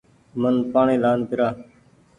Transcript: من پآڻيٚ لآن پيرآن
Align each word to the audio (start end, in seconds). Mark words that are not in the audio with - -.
من 0.41 0.55
پآڻيٚ 0.71 1.01
لآن 1.03 1.19
پيرآن 1.29 1.55